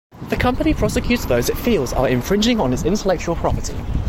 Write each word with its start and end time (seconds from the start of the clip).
The 0.29 0.35
company 0.35 0.73
prosecutes 0.73 1.25
those 1.25 1.47
it 1.49 1.57
feels 1.59 1.93
are 1.93 2.07
infringing 2.09 2.59
on 2.59 2.73
its 2.73 2.83
intellectual 2.85 3.35
property. 3.35 3.75